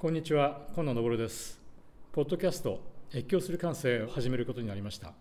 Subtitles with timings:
[0.00, 1.58] こんにちは、今野昇です。
[2.12, 2.80] ポッドキャスト、
[3.12, 5.12] 越境する感性を始めることになりました。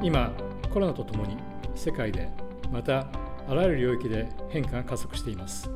[0.00, 0.32] 今、
[0.72, 1.36] コロナとともに
[1.74, 2.28] 世界で、
[2.70, 3.08] また
[3.48, 5.68] あらゆる領域で変化が加速しています。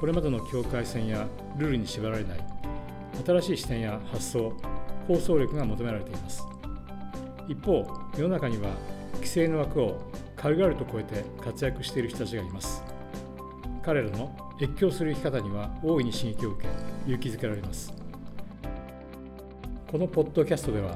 [0.00, 2.44] これまでの境界線やルールに縛られない
[3.24, 4.52] 新しい視点や発想、
[5.08, 6.42] 構想力が求められています。
[7.48, 7.86] 一方、
[8.18, 8.68] 世の中には
[9.24, 10.02] 規制の枠を
[10.36, 12.84] 軽々と超えて活躍している人たちがいます。
[13.82, 16.68] 彼らの越境する生き方には大いに刺激を受け
[17.06, 17.94] 勇気づけられます。
[19.90, 20.94] このポッドキャストでは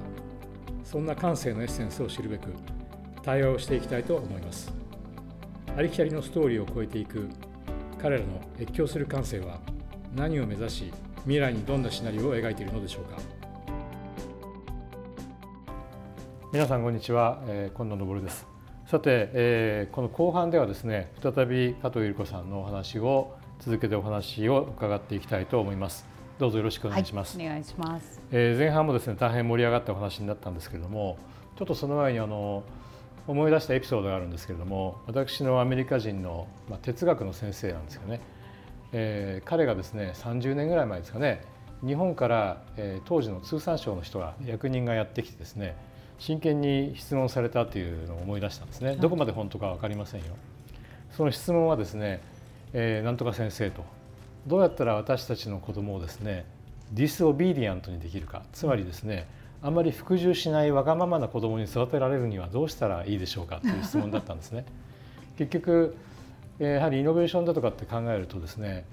[0.84, 2.52] そんな感性のエッセンスを知るべく
[3.22, 4.74] 対話をしていきたいと思います。
[5.74, 7.30] ありきたりのストーリーを超えていく
[7.98, 9.58] 彼らの越境する感性は
[10.14, 13.38] 何を目指し未来にどんなシナリオを描いているのでしょうか。
[16.50, 18.46] 皆さんこんにちは、えー、近野昇です。
[18.86, 26.06] さて、えー、この後半ではですね再び加藤由里子さんのお話を続けてお話を伺っていきたいと思います。
[26.38, 31.18] どうぞよろしくお願いします、はい、お願いします、えー、前半もですね大変盛り上がったお話になったんですけれども
[31.58, 32.62] ちょっとその前にあの
[33.27, 38.20] 思い出したエピソードがあるんですけれども私のアメリカ人の、まあ、哲学の先生なんですよね、
[38.92, 41.42] えー、彼がですね30年ぐらい前ですかね
[41.84, 45.77] 日本から、えー、当時の通産省の人が役人がやってきてですね
[46.19, 50.27] 真剣に質問されたというのを思い出したんですね、どこまで本当か分かりませんよ。
[51.12, 52.20] その質問はですね、
[52.72, 53.84] えー、なんとか先生と
[54.46, 56.44] どうやったら私たちの子供をですね
[56.92, 58.42] ディスオビディアントにできるか。
[58.52, 59.27] つまりですね
[59.62, 64.64] あまり服従しないわがままな子供に育てられるにはどうしたらいいでしょうかという質問だったんですね。
[65.36, 65.96] 結局
[66.58, 68.84] やはりイノベーションだとかって考えるとですね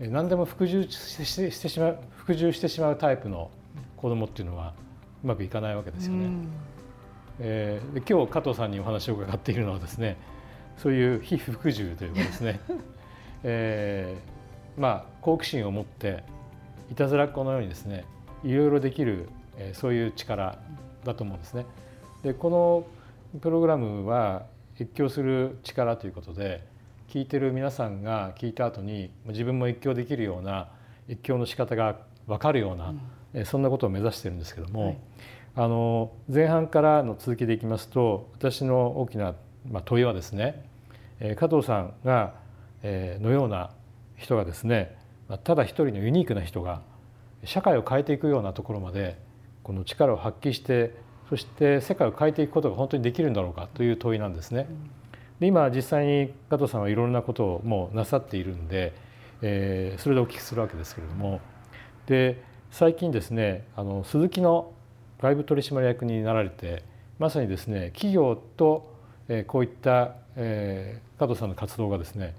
[0.00, 3.50] 何でも服従してしまう服従してしまうタイプの
[3.96, 4.74] 子供っていうのは
[5.24, 6.26] うまくいかないわけですよね。
[6.26, 6.48] うん、
[7.40, 10.16] えー、今日加藤さんにお話を伺っているのはですね
[10.76, 12.60] そういう非服従というかですね、
[13.42, 16.22] えー、まあ好奇心を持って
[16.90, 18.04] いたずらっ子のようにですね
[18.44, 20.58] いろいろできる、えー、そういう力
[21.04, 21.66] だと思うんですね。
[22.22, 22.86] でこの
[23.40, 24.46] プログラムは
[24.80, 26.64] 越境する力ということで
[27.08, 30.68] 聞いてる皆さんが聞いた後に自分も越境できるような
[31.08, 33.00] 越境の仕方が分かるような、うん
[33.44, 34.98] そんなことを目指してるんですけども、はい、
[35.56, 39.34] あの前半からの続きでいきますと私の大きな、
[39.70, 40.64] まあ、問いはですね
[41.36, 42.34] 加藤さんが、
[42.84, 43.70] えのような
[44.16, 44.96] 人がですね
[45.42, 46.80] ただ一人のユニークな人が
[47.44, 49.18] 社会を変えていくようなところまで
[49.62, 50.94] この力を発揮して
[51.28, 54.66] そして世界を変えていくことが本当にできるんだろうかという問いなんですね。
[55.40, 58.92] で今実際に加藤さんはいろんなことをもうなさっているんで、
[59.42, 61.40] えー、それでお聞きするわけですけれども
[62.06, 64.72] で最近ですねあの鈴木の
[65.20, 66.84] 外部取締役になられて
[67.18, 68.94] まさにですね企業と、
[69.28, 72.34] えー、こういった、えー、加藤さんの活動がですね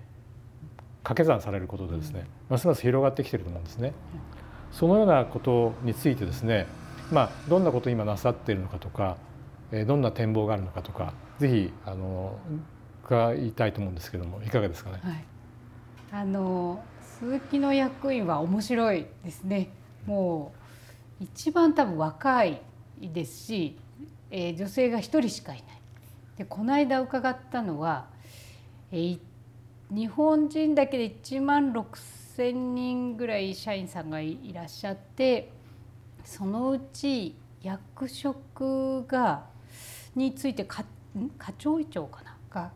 [1.04, 3.94] 掛け算されることでですね、ますます広がってきてると思うんですね。
[4.72, 6.68] そのようなことについてですね、
[7.12, 9.18] まあ、どんなことを今なさっているのかとか、
[9.72, 12.38] えー、どんな展望があるのかとかぜひあの
[13.06, 15.00] 伺いたいと思うんですけどもいかがですかね？
[15.02, 15.26] はい、
[16.12, 19.70] あの鈴木の役員は面白いですね。
[20.10, 20.54] も
[21.22, 22.60] う一番多分若い
[23.00, 23.78] ですし、
[24.32, 25.66] えー、女性が一人しかいない。
[26.36, 28.08] でこの間伺ったのは、
[28.92, 29.20] えー、
[29.92, 35.52] 日本人だけで1万6,000人ぐらい社員さんがいらっしゃって
[36.24, 39.46] そのうち役職が
[40.16, 40.84] について課
[41.38, 42.36] 課長以長かな？
[42.50, 42.72] が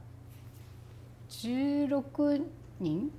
[1.29, 2.43] 16
[2.79, 3.11] 人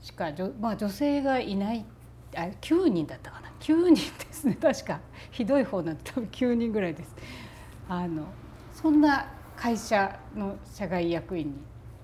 [0.00, 1.84] しか、まあ、女性がいないっ
[2.36, 3.50] あ9人だったかな。
[3.60, 4.56] 9人ですね。
[4.60, 5.00] 確か。
[5.30, 7.14] ひどい方なんて多分9人ぐらいです。
[7.88, 8.24] あの
[8.72, 9.26] そんな
[9.56, 11.52] 会社の社外役員に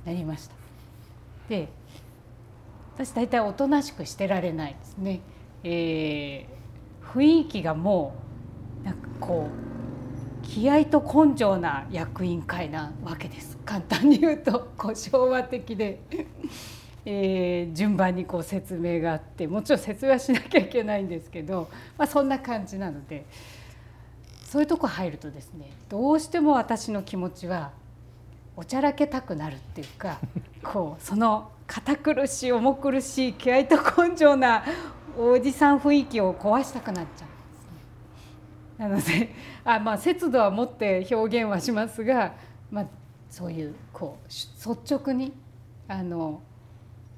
[0.04, 0.54] なりました。
[1.48, 1.68] で
[2.94, 5.20] 私大体おとなしくしてられないですね、
[5.62, 8.14] えー、雰囲気がも
[8.82, 9.48] うなんかこ
[10.42, 13.58] う気合と根性な役員会なわけです。
[13.64, 16.00] 簡単に言うとこう昭和的で。
[17.08, 23.24] えー、順番にこう説明があってもちろん説明はしなきゃいけないんですけど、まあ、そんな感じなので
[24.44, 27.70] そういうとこ入るとですねどうしても私の気持ちは
[28.56, 30.18] おちゃらけたくなるっていうか
[30.64, 34.64] こうその堅苦しい重苦しい気合と根性な
[35.16, 39.16] おじさん雰囲気を壊したくなっちゃうんですね。
[39.16, 42.34] なのであ、まあ、節度は持って表現はしますが、
[42.70, 42.86] まあ、
[43.30, 45.32] そういうこう率直に
[45.86, 46.40] あの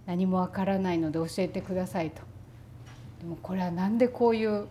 [0.08, 2.22] 何もわからないので教えてくださいと。
[3.20, 4.66] でもこれは何でこういう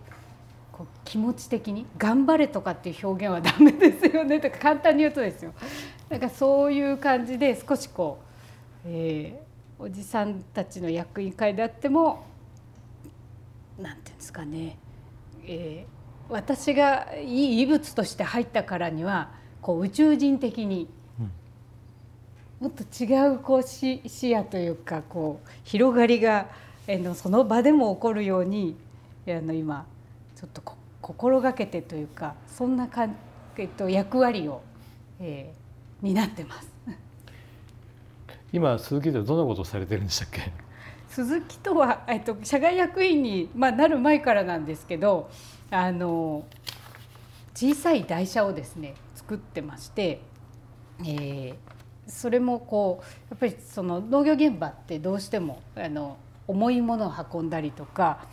[0.72, 4.40] こう気持ち的に頑張れとかっていう表現はダメですよね。
[4.40, 5.54] とか簡単に言うとですよ。
[6.10, 8.18] なんかそういう感じで少しこ
[8.84, 12.26] う、えー、おじさんたちの役員会であっても
[13.78, 14.80] なんていうんですかね、
[15.46, 19.30] えー、私がいい異物として入ったからには
[19.62, 20.88] こう宇宙人的に
[22.60, 26.48] もっと違うこう視視野というかこう広がりが、
[26.88, 28.76] えのその場でも起こるように
[29.28, 29.86] あの今
[30.36, 30.62] ちょっと
[31.02, 33.08] 心がけてというかそんなか、
[33.58, 34.62] えっと、役割を、
[35.20, 36.72] えー、担ってます。
[38.52, 40.52] 今鈴木ではどんなことをされてるんでしたっけ？
[41.10, 45.30] 鈴木とは、えっと、社外役員に、まあ、なる前からなんですけど
[45.70, 46.46] あの
[47.54, 50.22] 小さい台車をですね作ってまして、
[51.02, 51.56] えー、
[52.08, 56.18] それもこうやっぱりその農業現場ってどうしてもあの
[56.48, 58.28] 重いものを運んだりとか、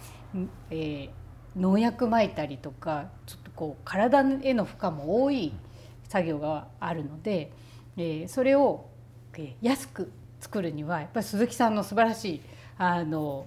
[0.71, 1.11] えー、
[1.57, 5.53] 農薬まいたりとかちょっとこう体への負荷も多い
[6.09, 7.53] 作業があるので、
[7.97, 8.87] えー、それを
[9.63, 12.41] 安く作るにはやっぱり鈴木さんの素晴らしい
[12.79, 13.47] あの、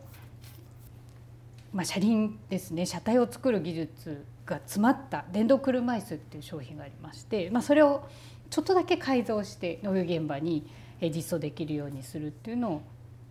[1.74, 8.08] まあ、車輪ですね車体を作る技術が詰まった電動車椅子っていう商品がありまして、まあ、それを
[8.50, 10.68] ちょっとだけ改造して農業現場に
[11.02, 12.82] 実装できるようにするっていうのを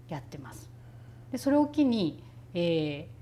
[0.08, 0.70] やってます。
[1.32, 2.22] でそれを機に、
[2.54, 3.16] えー、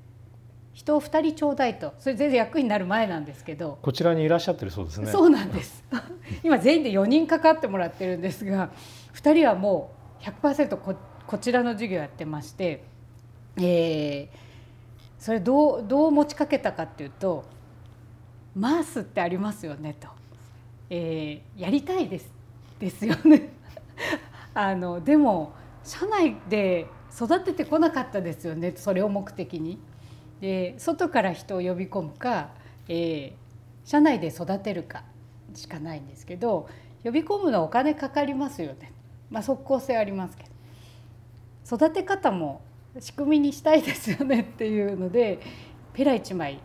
[0.75, 5.85] 人を2人ちょうだいとそれ全然役になる前なんですけどこちらにいらっしゃってるそうですねそうなんです
[6.43, 8.71] 今全員で4人かかってもらってるんですが
[9.15, 10.95] 2人はもう100%こ
[11.27, 12.85] こちらの授業やってまして、
[13.57, 14.29] えー、
[15.19, 17.45] それどうどう持ちかけたかっていうと
[18.55, 20.09] 「マースってありますよね」と。
[20.91, 22.33] えー、やりたいです
[22.79, 23.51] ですよね
[24.55, 25.53] あのでも
[25.83, 29.79] 社内で育ててこなかったですよねそれを目的に。
[30.41, 32.51] で外から人を呼び込むか、
[32.89, 33.33] えー、
[33.85, 35.05] 社内で育てるか
[35.55, 36.69] しかないんですけど
[37.03, 38.93] 呼び込むのはお金かかりますよね。
[39.31, 42.61] まあ、即効性ありますけど育て方も
[42.99, 45.41] 仕組みにしたいですよねっていうので
[45.93, 46.61] ペラ1枚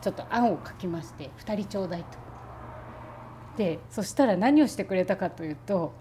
[0.00, 2.23] ちょっと案を書きまして2人ちょうだいと。
[3.56, 5.94] でそしたら何をしてくれたかというと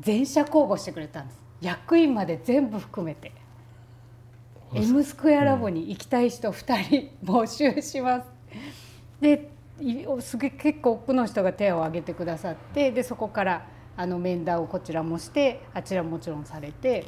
[0.00, 3.32] 全社公募してくれたんです役員まで全部含めて
[4.72, 8.28] M スクエアラボに行きたい人2人募集します。
[9.20, 9.50] で
[10.20, 13.66] すげ結構多くの人が手を挙げてくださってでそこから
[13.96, 17.06] あの面談をこちらもしてあちらももちろんされて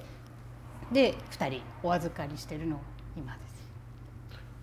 [0.90, 2.81] で2人お預かりしてるの
[3.16, 3.38] 今で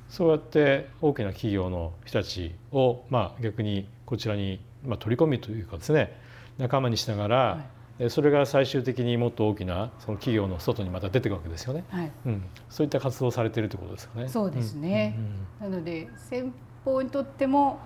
[0.09, 0.15] す。
[0.18, 6.16] そうやって大きな企業の人たちを、まあ、逆にこちらにまあ、取り込みというかですね
[6.58, 12.12] 仲間にしながら、はい、それが最終的にもっと大きなその企業の外にまた出ていくわけですよね、はい。
[12.26, 14.28] うん、そういった活動をされているということですかね。
[14.30, 15.16] そうですね、
[15.62, 16.54] うんうん、なので先
[16.86, 17.80] 方にとっても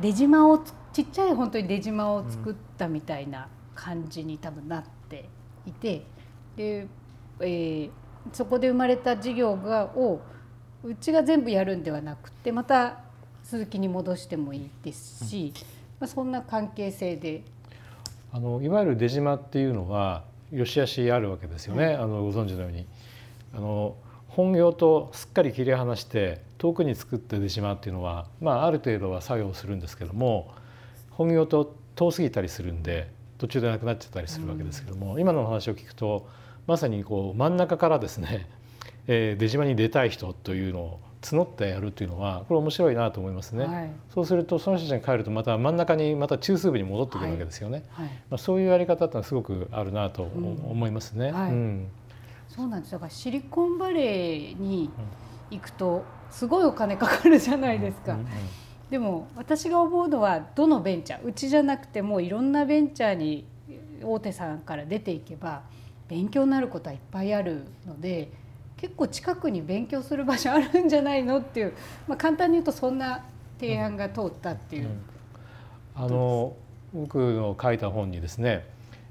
[0.00, 0.58] 出島を
[0.92, 5.28] ちっちゃい本当に出島を作ったみたいな感じに多分なって
[5.66, 6.04] いて
[6.56, 6.86] で、
[7.40, 7.90] えー、
[8.32, 10.20] そこで生まれた事業がを
[10.84, 13.00] うちが全部やるんではなくてまた
[13.42, 15.54] 鈴木に戻してもいいですし。
[15.76, 17.44] うんまあ、そんな関係性で。
[18.32, 22.86] あのいわゆる出島っていうのはよしあしあるわけですよね、はい、あのご存知のように。
[23.54, 23.94] あの
[24.26, 30.52] 本業とすっかり切り離して遠くに作って出島っていうのは、まあ、ある程度は作業するんですけども
[31.10, 33.08] 本業と遠すぎたりするんで
[33.38, 36.26] 途中でなくなっちゃったりするわけですけども、うん、今の話を聞くと
[36.66, 38.48] まさにこう真ん中からですね、
[39.06, 51.88] えー、出島に出たい人というのを募ってやるっていうのはこれ面白いなと思いますね、はい、そうするとその人たちに帰るとまた真ん中にまた中枢部に戻ってくるわけですよね、はいはい、まあ、そういうやり方ってのはすごくあるなと思いますね、うんうん、
[52.48, 54.90] そうなんですだからシリコンバレーに
[55.50, 58.30] 行くとすごいお金かかるじゃないですか、うんうんうん、
[58.90, 63.46] でも私が思うのはどのベンチャーうちじゃなくてもいろんなベンチャーに
[64.02, 65.62] 大手さんから出ていけば
[66.08, 68.30] 勉強になることはいっぱいあるので
[68.82, 71.72] 結構近くに勉強する場所あるんじゃないのっていう、
[72.08, 73.24] まあ、簡単に言うとそんな
[73.60, 74.86] 提案が通ったっていう。
[74.86, 74.98] うん、
[75.94, 76.56] あの
[76.92, 78.66] 僕の書いた本にですね、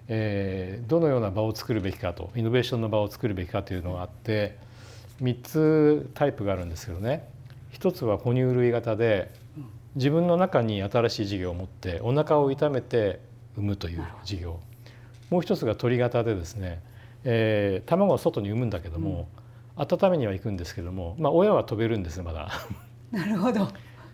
[0.09, 4.57] えー、どのような場を作るべきかとイノベーションの場を作るべきかというのがあって
[5.21, 7.29] 3つタイプがあるんですけどね。
[7.69, 9.31] 一つは哺乳類型で
[9.95, 13.21] 自分の中に新しい事業を持ってお腹を痛めて
[13.55, 14.59] 産むという事業。
[15.29, 16.81] もう一つが鳥型でですね、
[17.23, 19.40] えー、卵を外に産むんだけども、うん
[19.75, 22.49] 温めには行くんですけども、まあ、親は飛べるんですまだ。
[23.11, 23.67] なるほど。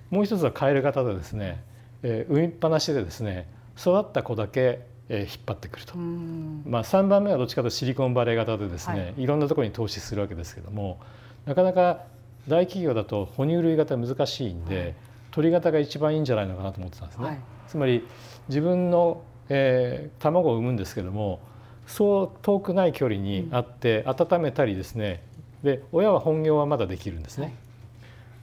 [0.10, 1.64] もう一つはカエル型でですね、
[2.04, 3.48] えー、産みっぱなしでですね
[3.78, 11.00] 育った子だけ、えー、引っ張ってくると、まあ、3番目はどっちかというとシリコンバレー型でですね、はい、いろんなところに投資するわけですけども
[11.46, 12.04] なかなか
[12.48, 14.96] 大企業だと哺乳類型難しいんで、はい、
[15.32, 17.26] 鳥型が一番いいんじゃないのかなと思ってたんですね。
[17.26, 18.08] はい、つまり
[18.48, 21.42] 自分の、えー、卵を産むんですけども
[21.86, 25.24] そう遠くない距離にあって、温めたりですね
[25.64, 27.46] で親は本業はまだできるんですね。
[27.46, 27.54] はい。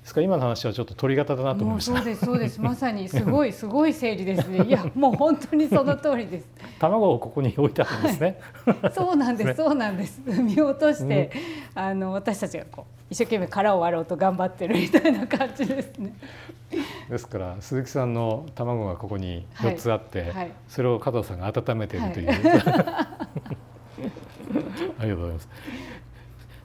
[0.05, 2.61] ですから今の話はちょっと鳥型だなと思いましたそうですそうです。
[2.61, 4.63] まさにすごい すごい整理ですね。
[4.65, 6.49] いやもう本当にその通りです。
[6.79, 10.21] 卵をここに置いてあるんですね、はい、そうなんです そうなんです。
[10.27, 11.31] 見落として、
[11.75, 16.13] うん、あの私たちがこう一生懸命殻を割ろうと頑張ってるみたいな感じですね。
[17.09, 20.31] ですから鈴木さんの卵がここに4つあって、はい。
[20.33, 22.33] はい、それを加藤さんが温めているという、あ
[25.05, 25.49] りがとうございます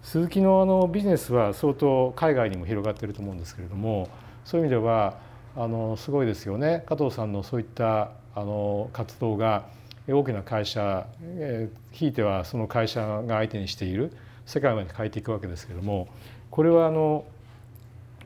[0.10, 4.10] 鈴木のあのビジネスは相当海外にも広がってると思うんですけれども
[4.44, 5.20] そういう意味では
[5.56, 6.84] あのすごいですよね。
[6.88, 9.68] 加藤さんのそういったあの活動が
[10.08, 14.12] 大きな会社、え、ひいてはその会社が相手にしている
[14.48, 16.08] 世界まで変えていくわけですけれども
[16.50, 17.25] これはあの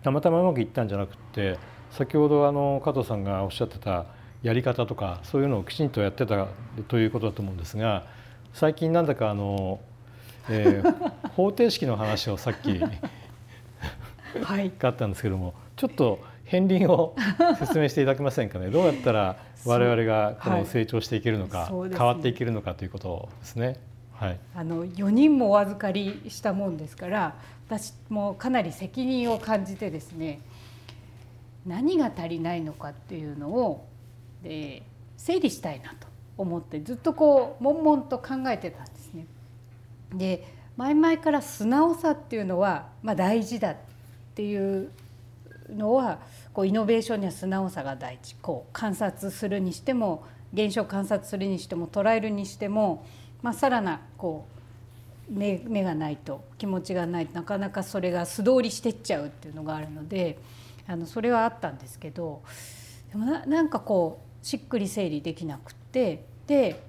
[0.04, 1.60] たまたまうまくいったんじゃなくって
[1.92, 4.06] 先ほどあの加藤さんがおっしゃってた
[4.42, 6.48] やり方とかそういうのをきちんとやってた
[6.88, 8.06] ということだと思うんですが
[8.54, 9.82] 最近なんだかあの
[10.50, 12.80] えー、方程式の話をさっき
[14.42, 16.20] はい、があったんですけどもちょっと
[16.50, 17.16] 片鱗を
[17.60, 18.70] 説明していただけませんかね？
[18.70, 23.80] どうやったら我々がこの成長していけるのか、はいね、変わっていけるのかということですね。
[24.14, 27.36] はい、あの4人もお預かりしたもんですから
[27.68, 30.40] 私もかなり責任を感じてですね
[31.66, 33.88] 何が足りないのかっていうのを、
[34.44, 34.82] えー、
[35.18, 36.08] 整理したいなと
[36.38, 38.93] 思ってずっとこう悶々と考えてたんで。
[40.14, 43.76] で前々から素直さっていうのは、まあ、大事だっ
[44.36, 44.92] ていう
[45.70, 46.20] のは
[46.54, 48.36] こうイノベーションには素直さが大事。
[48.42, 53.06] こう観察するにしても現象観察するにしても捉えるにしても、
[53.42, 54.54] まあ、さらなこう
[55.32, 60.38] 目目がないと気持ちがないとなかなかそれが素通りしてっちゃうっていうのがあるので
[60.88, 62.44] あのそれはあったんですけど
[63.12, 66.84] でもななんかこうしっくり整理できなくってで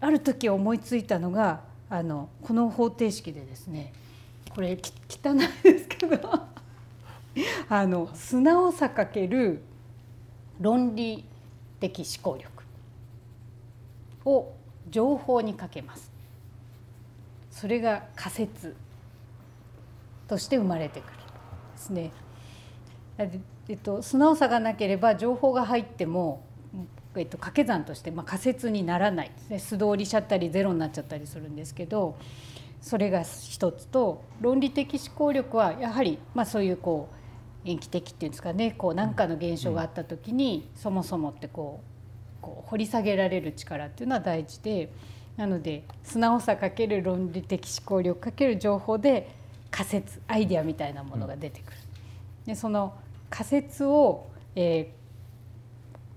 [0.00, 3.92] ある時思いついたのがあのこの方程式でですね
[4.50, 4.78] これ
[5.08, 6.30] 汚いですけど
[7.68, 9.62] あの素直さかける
[10.60, 11.24] 論理
[11.80, 12.64] 的思考力
[14.24, 14.52] を
[14.90, 16.10] 情報にかけます
[17.50, 18.74] それが仮説
[20.26, 21.16] として生まれてくる
[21.76, 22.10] ですね。
[23.68, 26.44] えっと、素直さがなければ情報が入っても
[27.20, 32.16] えっと、掛け算として、まあ、仮説にならないですね素通りしちゃったりゼロになっちゃったりするんですけど
[32.80, 37.08] それが一つと論理的思考力はやはり、まあ、そういうこ
[37.64, 41.96] う延期的っていうんですかねこう何かの現象があった時に、そもそもってこう
[42.40, 44.92] こう掘り下げられる力っていうのは大事で
[45.36, 49.28] なので素直さかける論理的思考力かける情報で
[49.70, 51.78] 仮説アイデアみたいなものが出てくる。
[52.46, 52.94] でその
[53.28, 54.92] 仮説を、え、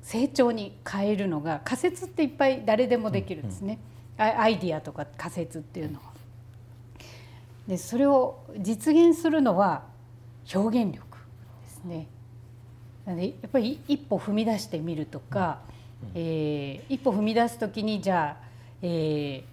[0.10, 3.78] 成長に変えるのが仮説っていっぱい誰でもできるんですね、
[4.18, 6.06] うんうん、アイディアとか仮説っていうのは。
[7.68, 9.84] でそれを実現するのは
[10.52, 11.06] 表現力
[11.64, 12.08] ですね。
[13.06, 15.60] なのでやっぱり一歩踏み出してみるとか、
[16.02, 18.44] うん、えー、一歩踏み出す時にじゃあ、
[18.82, 19.44] えー、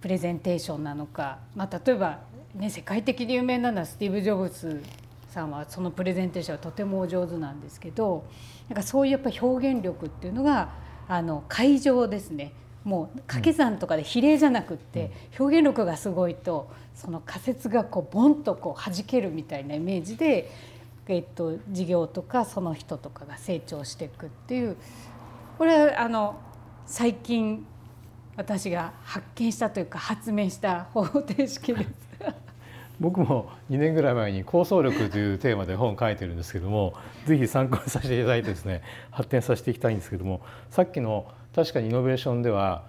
[0.00, 2.20] プレゼンテーションなのか、まあ、例えば、
[2.54, 4.82] ね、世界的に有名なのはスティーブ・ジョブズ
[5.36, 8.24] さんはそのプレゼンテーションはとてもお上手なんですけど
[8.70, 10.70] なんかそういうやっぱ表現力っていうのが
[11.08, 12.52] あの会場ですね
[12.84, 20.50] もう掛け算とかで比例じゃなくって表現力がすごいとその仮説がこうボンとこう弾けるみたいなイメージで、
[21.08, 24.76] えっと、事業とかその人とかが成長していくっていう
[25.58, 26.40] これはあの
[26.86, 27.66] 最近
[28.36, 32.05] 私が発見したというか発明した方程式です。
[32.98, 36.94] 僕も2年ぐらい前に構想力というテーマで本を書いてるんですけども
[37.26, 42.84] ぜひ参考にさせていただいてですね発展させていきたいんですけどもさっきの確かにイノベーションでは、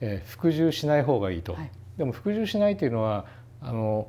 [0.00, 3.26] えー、服従しない方がいいと、はい、でも服従しないというのは
[3.60, 4.08] あの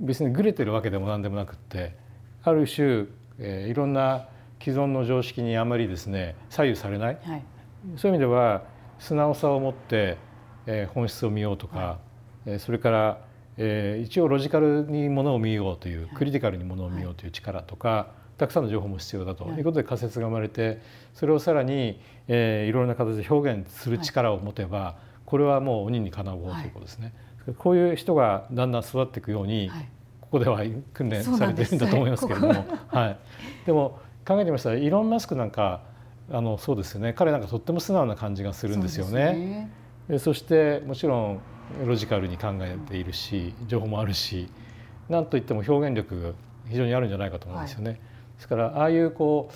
[0.00, 1.94] 別にぐれてるわけでも何でもなくって
[2.42, 3.06] ある種、
[3.38, 4.28] えー、いろんな
[4.62, 7.42] 既存の常識にあまりですね左右されない、はい、
[7.96, 8.62] そういう意味では
[8.98, 10.16] 素直さを持って、
[10.66, 11.98] えー、本質を見ようとか、は
[12.46, 13.25] い、えー、それから
[13.58, 19.44] えー、一応ロジカルにものを見ようという、クリティカルにものを見ようという力とか、たくさんの情報も必要だと。
[19.46, 19.60] い。
[19.60, 20.82] うことで仮説が生まれて
[21.14, 21.98] それをさらに、
[22.28, 27.14] えー、いろんな形で表現する力を持てば、これはもう鬼にかなうということですね。
[27.58, 29.70] こういう人がだんだん育っていくように、
[30.20, 30.60] ここでは
[30.92, 33.18] 訓練されてるんだと思いますけれども、はい、
[33.64, 35.82] でも考えてみましたらイーロン・マスクなんか
[36.30, 37.12] あのそうですよね。
[37.12, 39.70] 彼なんかとっても素直な感じがするんですよね。
[40.08, 40.18] そね。
[40.18, 41.40] そしてもちろん
[41.84, 44.48] ロジカルに考えているし情報もあるし
[45.08, 46.30] 何といっても表現力が
[46.68, 47.90] 非常にあるんじゃないかと思うんですよね。
[47.90, 48.02] はい、で
[48.40, 49.50] すからああいうこ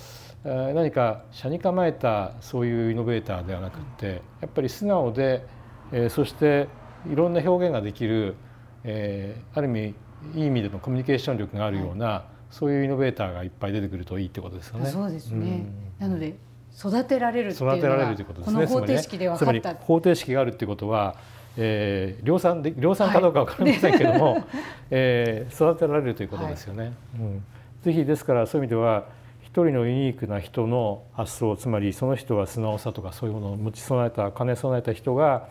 [0.45, 5.45] う何か車に構えたそういうイノベーターではなくってやっぱり素直で、
[5.93, 6.69] えー、そして
[7.11, 8.37] いろんな表現ができる、
[8.85, 9.95] えー、ある意味
[10.35, 14.87] いい意味でのコミュニケーション力があるような、はい、そういうイノベーターがいっぱい出てくるといいってことですよね。
[14.87, 15.67] そうですね、
[15.99, 16.37] なので
[16.79, 18.67] 育てられるっていうのが育てられるということですね。
[18.67, 21.17] 方程式で分かった方程式があるってことは、
[21.57, 24.45] えー、量産で量産かどうか分かりませんけども、はい、
[24.91, 26.85] えー、育てられるということですよね。
[26.85, 27.45] はい、うん、
[27.83, 29.07] ぜひですからそういう意味では
[29.43, 35.49] 一人のユニークな人の発想つまりその人は素直さとかそういうものを持ち備えた兼ね備えた人が、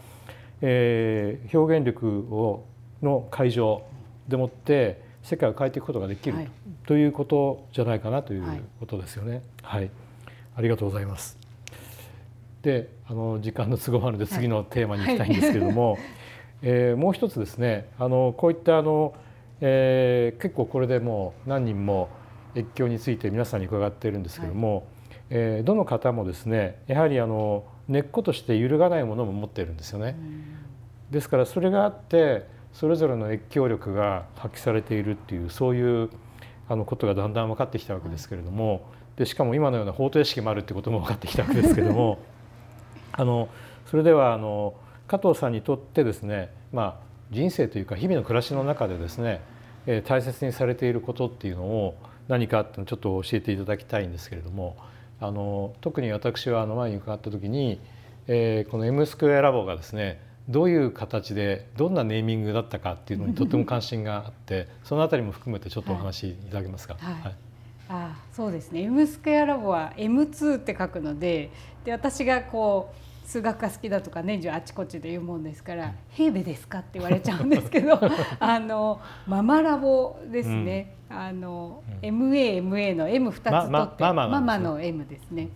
[0.62, 2.66] えー、表現力を
[3.02, 3.84] の会場
[4.28, 6.50] でもって世界を変えていくことができる、はい、
[6.86, 8.44] ということじゃないかなという
[8.80, 9.42] ことですよね。
[9.62, 9.92] はい、はい、
[10.58, 11.39] ありがとうございます。
[12.62, 16.02] であの時間の都合もあるので次のテーマに行きたいんですけれども、はい、
[16.64, 17.90] えー、もう一つですね。
[17.98, 19.14] あのこういったあの、
[19.62, 22.10] えー、結構これでもう何人も
[22.56, 24.86] 越境について皆さんに伺っているんですけれども、はい、
[25.30, 30.16] えー、どの方もですねやはりあの根っことして揺るがないものも持っているんですよね。
[31.12, 36.10] ですからそれがあってそれぞれの越境力が発揮されているっていうそういう
[36.68, 38.82] あのことがだんだん分かってきたわけですけれども、
[39.16, 42.20] でしかも今のような方程式もあるってことも分かってきたわけですけれども
[43.20, 43.50] あの
[43.86, 44.76] それではあの
[45.08, 46.96] 加藤さんにとってですね、まあ、
[47.32, 49.42] 人生というか日々の暮らしの中でですね、
[49.88, 51.98] えー、大切にされていることっていうのを
[52.30, 54.78] 何かっていうのをちょっと教えていただきたいんですけれども
[55.20, 57.82] あの特に私はあの前に伺った時に、
[58.28, 66.96] えー、この M スクエアラボがですねどういう形でどんなネーミングだったかっていうのに とても関心があってそのあたりも含めてちょっとお話しいただけますか？
[67.00, 67.36] はい、はい。
[67.90, 68.84] あそうですね。
[68.84, 71.50] M スクエアラボは M2 って書くので
[71.84, 78.00] で私がこう数学が好きだとか年中あちこちで言うもんですから「平米ですか?」って言われちゃうんですけど
[78.40, 85.50] あのママラボですね、うん、あの、うん、MAMA の M2 つ取って、ままママの M ですね。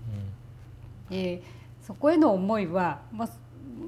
[1.09, 1.41] うん、えー、
[1.81, 3.29] そこへの思いは、まあ、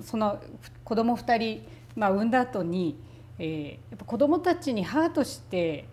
[0.02, 0.40] その
[0.84, 3.00] 子供2人、まあ、産んだ後に、
[3.38, 5.86] えー、やっぱ子供たちに母として、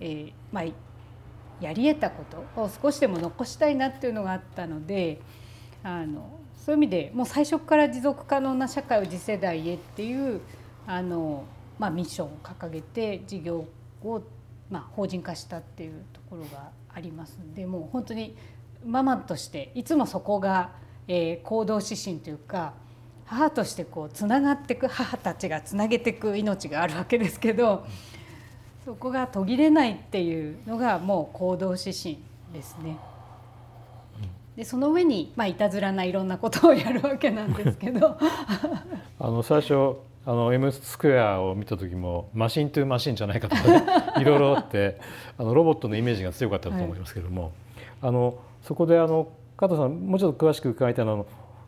[0.00, 0.64] えーまあ、
[1.60, 5.20] やり得たことを少しでも残したいなっていうのがあったので
[5.84, 10.40] あのそういう意味でもう最初から持続可能な社会を次世代へっていう
[10.84, 11.44] あの、
[11.78, 13.68] まあ、ミッションを掲げて事業
[14.02, 14.22] を、
[14.68, 18.36] まあ、法人化したっていうところがありますんでもう本当に
[18.84, 20.72] ママとしていつもそこが、
[21.06, 22.72] えー、行動指針というか
[23.26, 27.86] 母としてこうつながっていく母たちがつなげていく命があるわけですけど。
[28.84, 32.20] そこが途切れないっていうのがもう行動指針
[32.52, 32.96] ですね。
[34.56, 38.16] でその上にまあいたずらないろんなことをやるわけなんですけど。
[39.18, 39.96] あの最初
[40.28, 43.84] あの M スクエアを見た時もマシントゥマシンじゃないかとかね
[44.18, 44.98] いろいろあって
[45.38, 47.52] あのロボットのイメージが強かったと思いますけれども、はい、
[48.02, 51.24] あのそこであの加藤さんもうちょっと詳しく伺いたいのは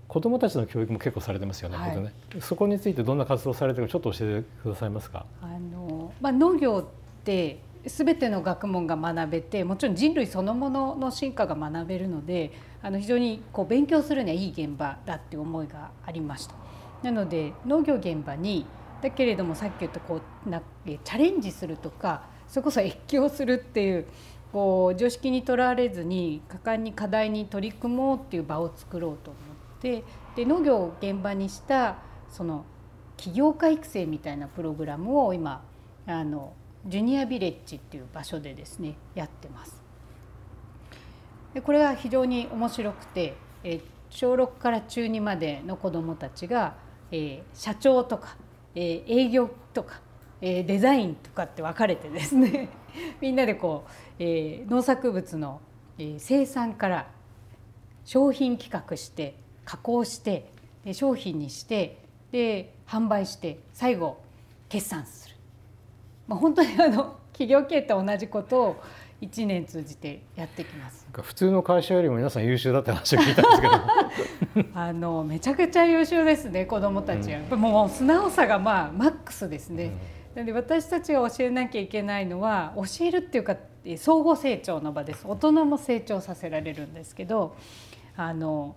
[0.08, 2.12] 子どもたちの教育も結構されてますよねはい、ね。
[2.40, 5.24] そこについてどんな活動されてるかちょっと教えてくださいますか？
[5.40, 6.84] あのまあ、農業っ
[7.24, 12.50] て全ての学問が学べてもちろん人類そのものの進化が学べるので
[12.82, 16.54] あの非常にこう勉強するにはいい現場だって思いがありました。
[17.02, 18.66] なので農業現場に
[19.02, 24.06] だけれどもさっき言ったこうなチャレンジするとかそれこそ越境するっていう
[24.52, 30.02] こう常識にとらわれずに果敢に課題に取り組もうっていう場を作ろうと思って
[30.34, 31.98] で農業を現場にした
[32.30, 32.64] その
[33.16, 35.62] 起業家育成みたいなプログラムを今
[36.06, 36.54] あの
[36.86, 39.77] ジュニアビレッジっていう場所でですねやってます。
[41.54, 43.34] でこれは非常に面白くて、
[43.64, 43.80] え
[44.10, 46.76] 小6から中2までの子どもたちが、
[47.10, 48.36] え社長とか、
[48.74, 50.00] え営業とか、
[50.40, 52.68] えデザインとかって分かれてですね
[53.20, 55.60] みんなでこう、え農作物の、
[55.98, 57.08] え生産から
[58.04, 59.34] 商品企画して
[59.64, 60.50] 加工して
[60.84, 61.98] で商品にして
[62.30, 64.18] で販売して最後
[64.68, 65.36] 決算する。
[66.26, 68.82] まあ、本当にあの企業経営と同じことを
[69.22, 73.66] 1年通じてやってきます普通の会社よりも皆さん優秀だって話を聞いたんですけ
[74.62, 74.68] ど。
[74.74, 79.92] あのめちゃくちゃ優秀ですね子どもたちは、うん、もう素直さがまあマックスですね、
[80.36, 83.56] うん、で私たちが教えなきゃいけないのは教えるっていうか
[83.96, 85.24] 相互成長の場です。
[85.26, 87.56] 大人も成長させられるんですけど
[88.16, 88.76] あの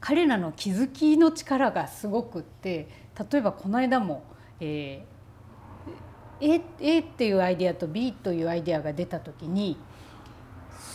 [0.00, 2.88] 彼らの気づきの力がすごくって
[3.30, 4.22] 例えばこの間も、
[4.60, 9.78] えー、A, A っていうアイデアと B というアイデアが出た時に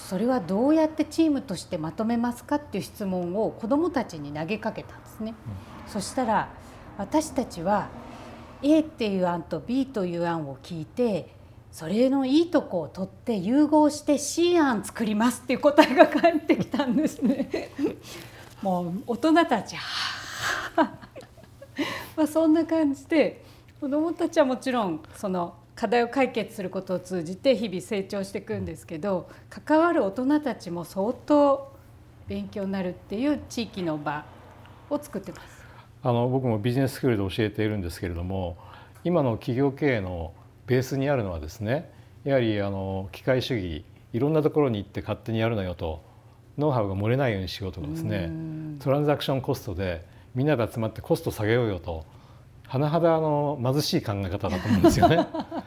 [0.09, 5.35] それはどうやってチームとしてまとめますかっていう質問を子どもたちに投げかけたんですね。
[5.85, 6.49] うん、そしたら
[6.97, 7.89] 私たちは
[8.63, 11.35] A っていう案と B という案を聞いて
[11.71, 17.69] それのいいとこを取って融合して C 案作りますっていう答えが返ってきたんですね。
[18.63, 19.75] もう大人たち
[20.75, 23.45] まあそんな感じで
[23.79, 31.71] 子どもたちはもちろんその課題を解決することを通じて日々成長していくんですけど関わる大人たちも相当
[32.27, 34.25] 勉強になるっていう地域の場
[34.89, 35.63] を作ってます。
[36.03, 38.57] あの僕もビジネススクールで教えているんですけれども
[39.05, 40.33] 今の企業経営の
[40.67, 41.89] ベースにあるのはですね
[42.25, 46.03] やはりあの機械主義いろんなところに行って勝手にやるのよと
[46.57, 48.29] ノウハウが漏れないようにしようとかですね
[48.79, 52.05] トランザクションコストでみんなで集まってコスト下げようよと
[52.69, 55.27] 甚だあの貧しい考え方だと思うんですよね。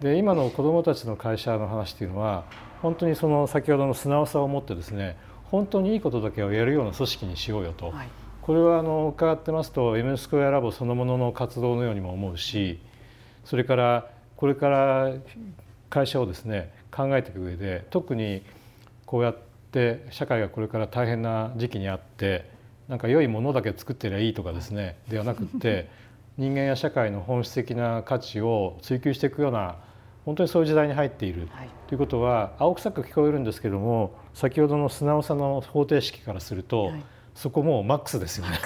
[0.00, 2.44] で今の子どもたちの会社の話っていうのは
[2.82, 8.08] 本当にその先ほどの素直さを持ってですね本当にいいことだけをやるような組織にしようよと、はい、
[8.42, 12.78] これはあの伺ってますと M スクエアラボそのものの活動のようにも思うし
[13.44, 15.12] それからこれから
[15.88, 18.42] 会社をですね考えていく上で特に
[19.06, 19.38] こうやっ
[19.72, 22.50] て社会がこれから大変な時期にあって
[22.88, 25.88] なんか良いものだけ作ってりゃいいとかですねではなくって
[26.36, 29.76] 人間や社会の本質的な価値を追求していくような
[30.26, 38.50] 本当にそういう時代に入っている、はい、ということは青臭く聞こえるんですけども先ほどの素直さの方程式からすると、はい、そこもうマックスですよね。
[38.52, 38.56] マ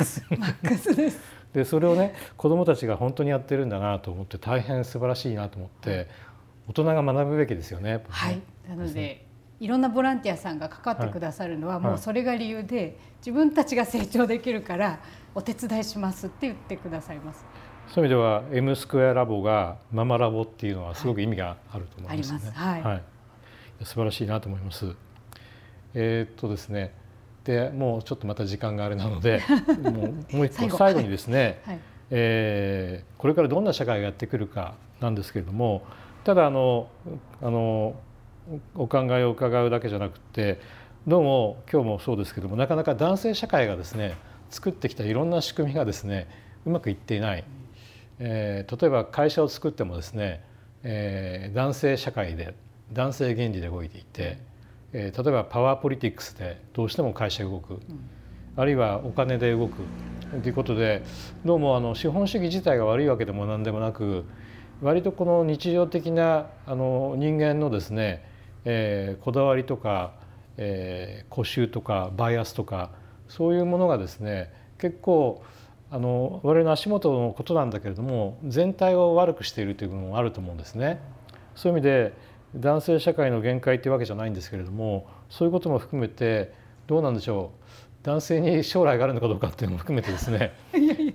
[0.47, 1.21] ックスです。
[1.53, 6.09] でそれをね子どもたちが本当にやってるんだなと思って大変素晴らしいなと思って
[6.69, 8.05] 大人が学ぶべきですよね。
[8.09, 9.27] はい、なので
[9.59, 15.01] いろんなボランティアさんがかかってくださるのはもうそれが理由で自分たちが成長できるから
[15.35, 17.45] お手伝いしますって言ってくださいます。
[17.95, 22.41] そういう意味では M スクエアラボがママラボっていうのはすごく意味があると思いますね。
[22.55, 23.03] はい、はい、
[23.83, 24.95] 素晴らしいなと思います。
[25.95, 26.95] えー、っとですね。
[27.45, 29.43] でもうちょっとまた時間があれなので
[29.83, 31.79] もうもう一個最後にですね、はい、
[32.11, 35.83] えー、これからどんな社会がやってくるかなんですけれども
[36.23, 36.89] ただあの
[37.43, 37.95] あの
[38.75, 40.61] お考えを伺うだけじゃなくて
[41.07, 44.17] どうも今日もそうですけどもなかなか男性社会がですね
[44.51, 46.29] 作ってきたいろんな仕組みがですね
[46.67, 47.45] うまくいっていない。
[48.21, 50.45] えー、例えば会社を作ってもですね、
[50.83, 52.55] えー、男性社会で
[52.93, 54.39] 男性原理で動いていて、
[54.93, 57.81] えー、例えばパワーポリティクスでどうしても会社が動く、うん、
[58.57, 59.83] あるいはお金で動く。
[60.43, 61.03] ということで
[61.45, 64.25] どうもあの資本主義自体が悪いわけでも何でもなく
[64.81, 68.25] 割とこの日常的なあの人間のですね、
[68.65, 70.13] えー、こだわりとか、
[70.57, 72.93] えー、固執とかバイアスとか
[73.29, 75.43] そういうものがですね結構
[75.93, 81.01] あの我々の足元のことなんだけれども全体を悪くしているという部分もあると思うんですね。
[81.57, 82.13] そういう意味で
[82.57, 86.53] 男性社会の限界というわけじゃないんですけれどもそういうことも含めて
[86.87, 87.61] どうなんでしょう。
[88.03, 90.53] 男性に将来があるのかどうかっていうのも含めてですね。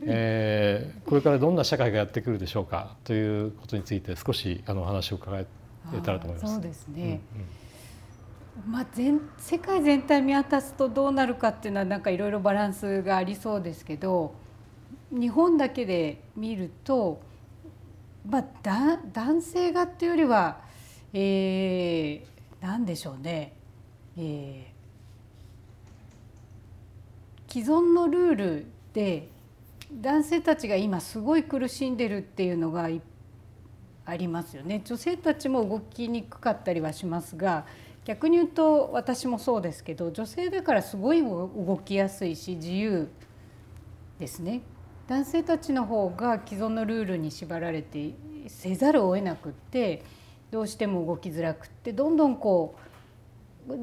[0.07, 5.47] えー、これからどんな社会がやってくるでしょうかということについて少しあの話を伺え
[6.03, 6.53] たらと思います。
[6.53, 14.33] そうですね、うんうん、まあ、全世界全体見渡すとどうなるかっていうのはなんかいろいろバランスがありそうですけど
[15.15, 17.21] 日本だけで見ると、
[18.29, 20.59] まあ、だ男性がっていうよりは、
[21.13, 23.53] えー、何でしょうね、
[24.17, 29.29] えー、既存のルールで
[29.93, 32.89] 男性たちが今すごい苦しんでるっていうのが
[34.05, 34.81] ありますよね。
[34.83, 37.65] 女性たちも動きにくかったりはしますが
[38.03, 43.09] 逆に言うと私もそうですけど女性だからすごい動きやすいし自由
[44.19, 44.61] ですね
[45.07, 48.13] 男性たちの方が既存のルールに縛られて
[48.47, 50.03] せざるを得なくって
[50.51, 52.75] どうしても動きづらくってどんどんこ
[53.67, 53.73] う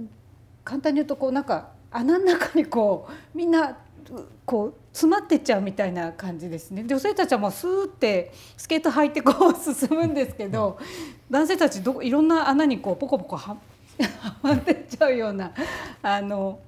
[0.64, 3.78] 簡単に言うとこうなんか穴の中にこうみんな
[4.44, 6.84] こう詰まってっちゃうみたいな感じですね。
[6.84, 10.78] 女性たちはもうスーってスケート履いてこう進むんですけど
[11.30, 13.56] 男性たちどいろんな穴にこうポコポコは
[14.42, 15.52] まってっちゃうような
[16.02, 16.58] あの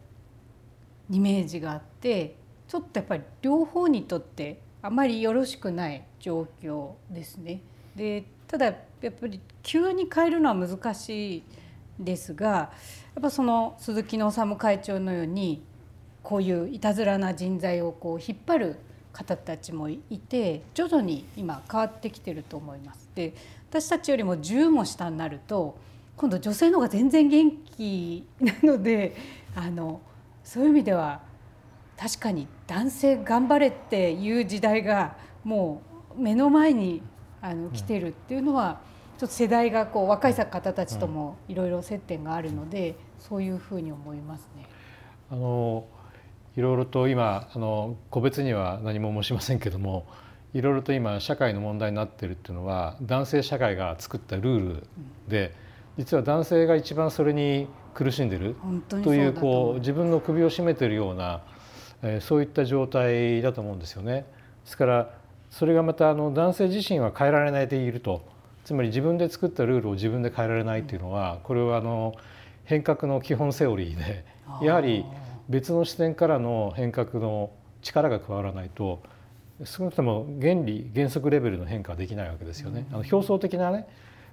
[1.11, 2.37] イメージがあって
[2.75, 7.61] ちょっとやっぱり両方にとってあまりよろしくない状況ですね。
[7.95, 8.73] でただや
[9.07, 11.43] っぱり急に変えるのは難しい
[12.01, 12.71] ですがや
[13.21, 15.63] っぱその鈴木の治会長のように
[16.25, 18.77] こういういたずらな人材をこう引っ張る
[19.13, 23.09] 方たちもいて徐々に今変わってきてると思います。
[23.15, 23.35] で
[23.71, 25.79] 私たちよりも10も下になると
[26.17, 29.15] 今度女性の方が全然元気なので
[29.55, 30.01] あの
[30.43, 31.33] そういう意味では
[31.97, 35.83] 確かに男性頑張れっていう時代がも
[36.17, 37.03] う目の前に
[37.41, 38.81] あの来てるっていうのは、
[39.19, 44.67] ちょっと世代がこう若い方たちともいろいろ接点があるので、そういうふうに思いますね。
[45.31, 45.85] あの
[46.57, 50.07] いろいろと今あの個別には何も申しませんけども
[50.53, 54.87] いろいろと今社会の問題になってるっていうのは男性社会が作ったルール
[55.29, 55.53] で、
[55.99, 58.57] 実は男性が一番それに苦しんでる
[58.89, 61.43] というこう自分の首を絞めてるような、
[62.05, 64.25] えー、そういった状態だと思うんですよね。
[64.65, 65.11] ですから
[65.51, 68.35] それがまたあの男性自身は変えられないでいると。
[68.65, 72.15] つまり自分で作ったルールを自分で変えられないっていうのはこれはあの
[72.65, 74.25] 変革の基本セオリーで
[74.63, 75.05] やはり
[75.49, 77.51] 別の視点からの変革の
[77.83, 79.03] 力が加わらないと
[79.65, 82.87] 少なくとも原理原則レベルの変化はできないわけですよね。
[82.91, 83.87] あの表層的なね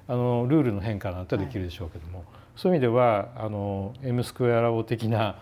[0.07, 5.35] あのルールの変化なんてできるでしょうけども、はい、そういう意味ではあの M スクエアラボ的な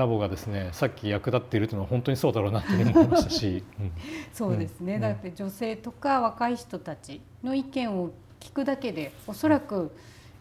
[0.00, 3.92] ラボがですねさっき役立っているというのは本当にそうだろうなと思いましたし、 うん、
[4.32, 8.10] そうですね、うん、だって女性とか若い人たちの意見を
[8.40, 9.92] 聞くだけでおそらく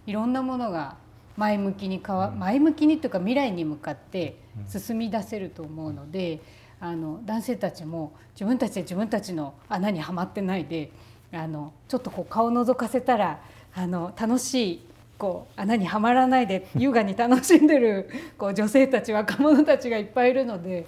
[0.07, 0.95] いろんなものが
[1.37, 6.41] 前向きに変わ、前向きにというか未来に向かって進み出せると思うので、
[6.79, 10.91] あの男性たちも自分たちで自分たちの穴にはまってないで
[11.31, 13.41] あのちょっとこう顔を覗かせたら
[13.75, 14.88] あの楽しい
[15.19, 20.87] こう穴にはまらないで 優雅に楽しんでるこう女性たち若者たちがいっぱいいるので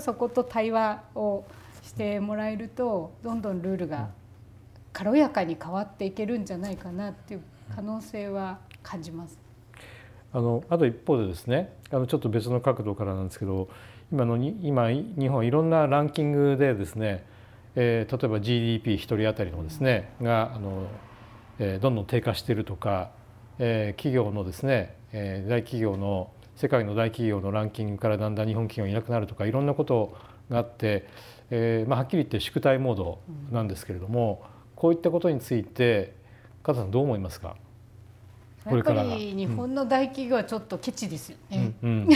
[0.00, 1.44] そこと対話を
[1.82, 4.08] してもらえるとどんどんルールが
[4.92, 7.42] 軽やかに変わっていけるんじゃないかなっていう
[7.74, 9.38] 可能性は感じます。
[10.32, 13.68] あのあと一方でですねあのちょっと別の角度からなんですけど
[14.10, 17.24] 今のに今日本いろんなランキングでですね、
[17.76, 20.86] えー、例えば GDP 1人当たりのですねがあの、
[21.58, 23.10] えー、どんどん低下しているとか、
[23.58, 30.16] えー、企業のですね、えー、大企業の世界の大企業のランキングからだんだん日本企業いなくなるとかいろんなこと
[30.48, 31.06] があって、
[31.50, 33.18] えーまあ、はっきり言って宿題モード
[33.50, 36.14] なんですけれども、うん、こういったことについて
[36.62, 37.56] 加藤さんどう思いますか？
[38.66, 41.74] やっぱり日本の大企業はちょっとケチですよね。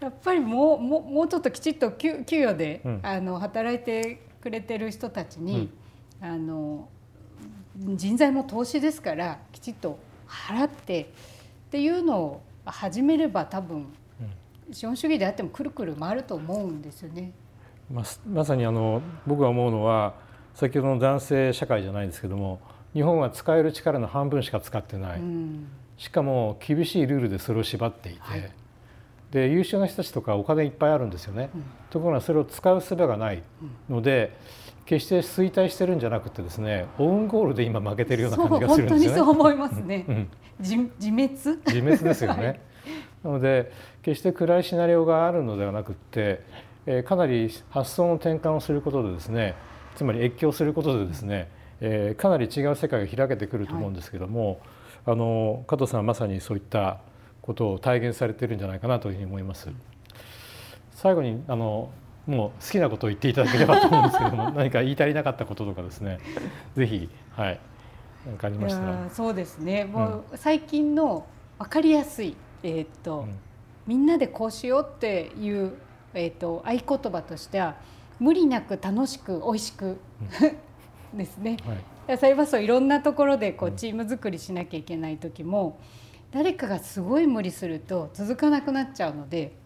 [0.00, 5.70] やっぱりもうもうもうちょっときちっと給給与で、うん、あの働いてくれてる人たちに、
[6.22, 6.88] うん、あの
[7.80, 11.06] 人材も投資ですからきちっと払ってっ
[11.70, 13.86] ていうのを始めれば多分、
[14.68, 17.32] うん、資本主義であってもくるくる回ると思うんですよね。
[17.90, 20.14] ままさにあの僕が思うのは
[20.54, 22.60] 先ほどの男性社会じゃないですけども
[22.92, 25.66] 日本は使える力の半分しか使ってない、うん、
[25.96, 28.52] しかも厳しいルールでそれを縛っていて、はい、
[29.30, 33.42] で優秀な人たちとかお金いっぱいあるんですよね、うん、ところがそれを使う術がない
[33.88, 34.36] ので、
[34.90, 39.14] 決して衰退してるんじゃなくてですねオウンゴールで今負けてるような感じがするんですよね。
[39.14, 41.28] 本当にそう思いますね、うん、自滅？
[41.28, 42.60] 自滅ですよね、はい、
[43.22, 43.72] なので
[44.02, 46.42] 決して暗いシナリオがあるのではなくて、
[46.86, 49.54] えー、かなり発想の転換をすることでですね
[49.94, 51.48] つまり越境することでですね、
[51.80, 54.58] えー、かなり違う世界が開けてくると思うんですけども、はい、
[55.06, 56.98] あの加藤さんはまさにそういった
[57.42, 59.70] ことを体現されているんじゃないかなというふうに思います。
[60.94, 61.90] 最後にあの
[62.30, 66.18] もう好きなことを言っていただければと思うんですけども 何か言い足りなかったこととかですね
[66.76, 67.60] ぜひはい
[68.26, 69.10] 何かありましたら。
[69.10, 69.84] そうですね。
[69.84, 71.26] もう最近の
[71.58, 73.38] 分かりやすい、えー、っと、うん、
[73.86, 75.72] みんなでこうしようっていう、
[76.12, 77.76] えー、っと合言葉としては
[78.18, 81.16] 無理なく楽しく美味しく、うん。
[81.16, 81.56] ですね。
[82.06, 85.78] はい、それこそいろんなところでこうチーム作りしなきゃいけない時も
[86.30, 89.56] 誰かがすごい無理すると続かなくなっちゃうので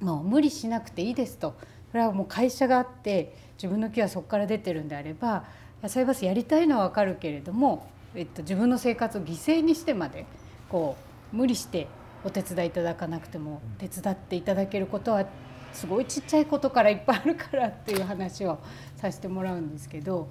[0.00, 1.54] もう無理しなくていいですと
[1.94, 5.44] それはもう会社があって自分の気はそこから出てるんであれば
[5.80, 10.26] 野菜バスやりたいのは分かるけれども、えっと、自分の生活を犠牲にしてまで
[10.68, 10.96] こ
[11.32, 11.86] う無理して
[12.24, 15.24] お手伝いいただかなくても手伝っていただけることは
[15.72, 18.58] すごいちっちゃいことからいっぱいあるからっていう話を
[18.96, 20.28] させてもらうんですけど。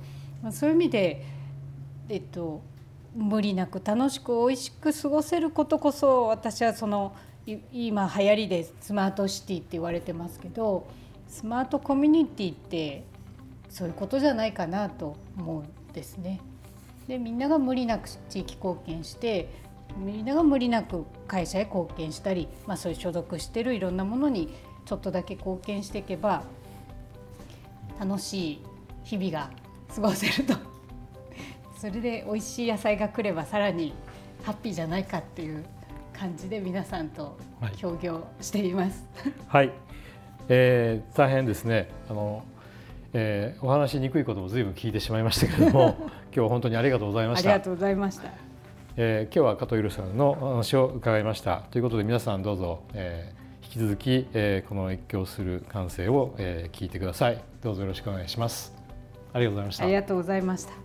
[0.51, 1.25] そういう意味で、
[2.09, 2.61] えっと、
[3.15, 10.87] 無理なく楽しく美味しく過ごせることこそ私はその今流行りでスマートシティって言われてますけど
[11.33, 13.03] スマートコミュニティって
[13.67, 16.39] そういうことじゃないかなと思うんですね。
[17.07, 19.49] でみんなが無理なく地域貢献して
[19.97, 24.53] みんなが無理なく会社へ貢献したり、まあ、そういう所属してるいろんなものに
[24.85, 26.43] ちょっとだけ貢献していけば
[27.99, 28.61] 楽しい
[29.03, 29.49] 日々が
[29.93, 30.53] 過ごせると
[31.75, 33.93] それで美味しい野菜が来ればさらに
[34.43, 35.65] ハッピーじゃないかっていう
[36.13, 37.37] 感じで皆さんと
[37.75, 39.03] 協業しています。
[39.47, 39.75] はい、はい、
[40.49, 42.43] えー、大変ですねあの、
[43.13, 45.95] えー、お話しにくいこともずいぶん聞いてしまいましたけれども
[46.33, 47.49] 今日は本当にありがとうございました。
[47.49, 48.29] ありがとうございました。
[48.95, 58.71] えー、今日は加藤ゆるさんのお話を伺いましたということで皆さんどうぞ、えー、引き続き、えー、この越境する感性を、えー、聞いてくださいどうぞよろしくお願いします。
[59.33, 59.83] ありがとうございました。
[59.83, 60.82] ありがとうございました。